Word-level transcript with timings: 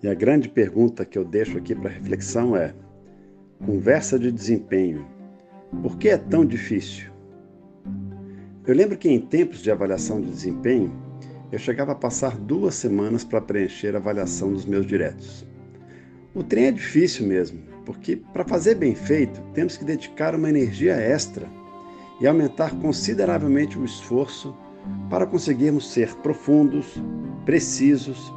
E 0.00 0.06
a 0.08 0.14
grande 0.14 0.48
pergunta 0.48 1.04
que 1.04 1.18
eu 1.18 1.24
deixo 1.24 1.58
aqui 1.58 1.74
para 1.74 1.90
reflexão 1.90 2.56
é: 2.56 2.72
conversa 3.64 4.18
de 4.18 4.30
desempenho, 4.30 5.04
por 5.82 5.98
que 5.98 6.08
é 6.08 6.16
tão 6.16 6.44
difícil? 6.46 7.10
Eu 8.64 8.74
lembro 8.74 8.96
que 8.96 9.08
em 9.08 9.20
tempos 9.20 9.60
de 9.60 9.70
avaliação 9.70 10.20
de 10.20 10.30
desempenho, 10.30 10.92
eu 11.50 11.58
chegava 11.58 11.92
a 11.92 11.96
passar 11.96 12.36
duas 12.36 12.74
semanas 12.74 13.24
para 13.24 13.40
preencher 13.40 13.94
a 13.94 13.98
avaliação 13.98 14.52
dos 14.52 14.66
meus 14.66 14.86
diretos. 14.86 15.46
O 16.34 16.44
trem 16.44 16.66
é 16.66 16.72
difícil 16.72 17.26
mesmo, 17.26 17.58
porque 17.84 18.16
para 18.16 18.44
fazer 18.44 18.76
bem 18.76 18.94
feito, 18.94 19.40
temos 19.54 19.76
que 19.76 19.84
dedicar 19.84 20.34
uma 20.34 20.50
energia 20.50 20.94
extra 20.94 21.48
e 22.20 22.26
aumentar 22.26 22.78
consideravelmente 22.78 23.78
o 23.78 23.84
esforço 23.84 24.54
para 25.10 25.26
conseguirmos 25.26 25.90
ser 25.90 26.14
profundos, 26.16 27.02
precisos 27.44 28.32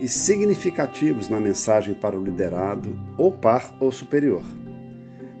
e 0.00 0.08
significativos 0.08 1.28
na 1.28 1.38
mensagem 1.38 1.94
para 1.94 2.18
o 2.18 2.22
liderado, 2.22 2.98
ou 3.16 3.30
par 3.30 3.74
ou 3.80 3.92
superior. 3.92 4.42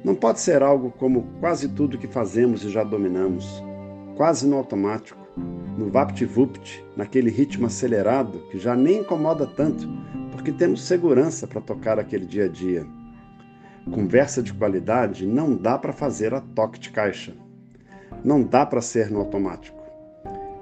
Não 0.04 0.14
pode 0.14 0.40
ser 0.40 0.62
algo 0.62 0.90
como 0.90 1.26
quase 1.40 1.68
tudo 1.68 1.98
que 1.98 2.06
fazemos 2.06 2.62
e 2.62 2.68
já 2.68 2.84
dominamos, 2.84 3.62
quase 4.16 4.46
no 4.46 4.56
automático, 4.56 5.18
no 5.76 5.90
vapt-vupt, 5.90 6.84
naquele 6.96 7.30
ritmo 7.30 7.66
acelerado 7.66 8.38
que 8.50 8.58
já 8.58 8.76
nem 8.76 8.98
incomoda 8.98 9.46
tanto, 9.46 9.88
porque 10.30 10.52
temos 10.52 10.84
segurança 10.84 11.46
para 11.46 11.60
tocar 11.60 11.98
aquele 11.98 12.26
dia 12.26 12.44
a 12.44 12.48
dia. 12.48 12.86
Conversa 13.90 14.42
de 14.42 14.52
qualidade 14.52 15.26
não 15.26 15.54
dá 15.54 15.78
para 15.78 15.92
fazer 15.92 16.32
a 16.32 16.40
toque 16.40 16.78
de 16.78 16.90
caixa. 16.90 17.34
Não 18.24 18.42
dá 18.42 18.64
para 18.64 18.80
ser 18.80 19.10
no 19.10 19.18
automático. 19.18 19.82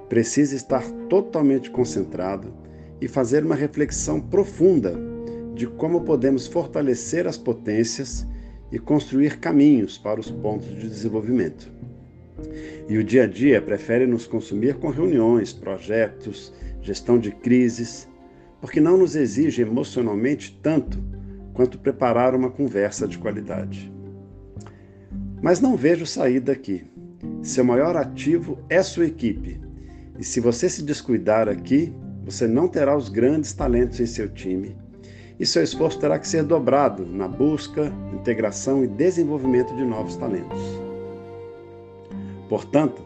Precisa 0.09 0.55
estar 0.55 0.83
totalmente 1.09 1.69
concentrado 1.69 2.53
e 3.01 3.07
fazer 3.07 3.43
uma 3.43 3.55
reflexão 3.55 4.19
profunda 4.19 4.95
de 5.53 5.67
como 5.67 6.01
podemos 6.01 6.47
fortalecer 6.47 7.27
as 7.27 7.37
potências 7.37 8.27
e 8.71 8.79
construir 8.79 9.39
caminhos 9.39 9.97
para 9.97 10.19
os 10.19 10.31
pontos 10.31 10.67
de 10.67 10.89
desenvolvimento. 10.89 11.71
E 12.89 12.97
o 12.97 13.03
dia 13.03 13.23
a 13.23 13.27
dia 13.27 13.61
prefere 13.61 14.07
nos 14.07 14.25
consumir 14.25 14.75
com 14.75 14.89
reuniões, 14.89 15.53
projetos, 15.53 16.53
gestão 16.81 17.19
de 17.19 17.31
crises, 17.31 18.07
porque 18.59 18.81
não 18.81 18.97
nos 18.97 19.15
exige 19.15 19.61
emocionalmente 19.61 20.59
tanto 20.61 20.97
quanto 21.53 21.77
preparar 21.77 22.33
uma 22.33 22.49
conversa 22.49 23.07
de 23.07 23.17
qualidade. 23.17 23.91
Mas 25.41 25.59
não 25.59 25.77
vejo 25.77 26.05
saída 26.05 26.51
aqui. 26.51 26.85
Seu 27.41 27.63
maior 27.63 27.95
ativo 27.95 28.57
é 28.69 28.81
sua 28.81 29.05
equipe. 29.05 29.59
E 30.17 30.23
se 30.23 30.39
você 30.39 30.69
se 30.69 30.81
descuidar 30.83 31.47
aqui, 31.47 31.93
você 32.23 32.47
não 32.47 32.67
terá 32.67 32.95
os 32.95 33.09
grandes 33.09 33.53
talentos 33.53 33.99
em 33.99 34.05
seu 34.05 34.29
time. 34.29 34.75
E 35.39 35.45
seu 35.45 35.61
esforço 35.61 35.99
terá 35.99 36.17
que 36.17 36.27
ser 36.27 36.43
dobrado 36.43 37.05
na 37.05 37.27
busca, 37.27 37.91
integração 38.13 38.83
e 38.83 38.87
desenvolvimento 38.87 39.75
de 39.75 39.83
novos 39.83 40.15
talentos. 40.15 40.59
Portanto, 42.47 43.01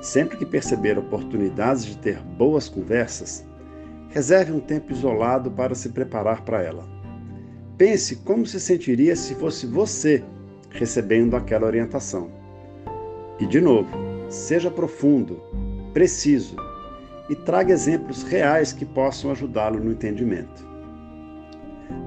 sempre 0.00 0.36
que 0.36 0.46
perceber 0.46 0.98
oportunidades 0.98 1.84
de 1.84 1.96
ter 1.98 2.18
boas 2.18 2.68
conversas, 2.68 3.44
reserve 4.10 4.52
um 4.52 4.60
tempo 4.60 4.92
isolado 4.92 5.50
para 5.50 5.74
se 5.74 5.90
preparar 5.90 6.42
para 6.42 6.62
ela. 6.62 6.84
Pense 7.76 8.16
como 8.16 8.46
se 8.46 8.58
sentiria 8.58 9.14
se 9.14 9.34
fosse 9.34 9.66
você 9.66 10.24
recebendo 10.70 11.36
aquela 11.36 11.66
orientação. 11.66 12.30
E 13.38 13.46
de 13.46 13.60
novo, 13.60 13.90
seja 14.30 14.70
profundo, 14.70 15.42
preciso 15.92 16.56
e 17.28 17.34
traga 17.34 17.72
exemplos 17.72 18.22
reais 18.22 18.72
que 18.72 18.84
possam 18.84 19.30
ajudá-lo 19.30 19.78
no 19.78 19.92
entendimento. 19.92 20.66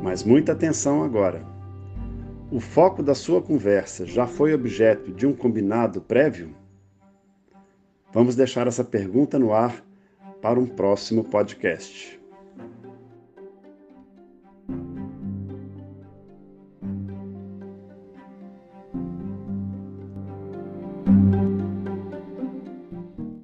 Mas 0.02 0.24
muita 0.24 0.54
atenção 0.54 1.04
agora. 1.04 1.44
O 2.52 2.60
foco 2.60 3.04
da 3.04 3.14
sua 3.14 3.42
conversa 3.42 4.06
já 4.06 4.26
foi 4.26 4.54
objeto 4.54 5.12
de 5.12 5.28
um 5.28 5.34
combinado 5.34 6.02
prévio? 6.02 6.56
Vamos 8.12 8.36
deixar 8.36 8.66
essa 8.66 8.84
pergunta 8.84 9.38
no 9.38 9.54
ar 9.54 9.84
para 10.42 10.60
um 10.60 10.66
próximo 10.66 11.24
podcast. 11.24 12.19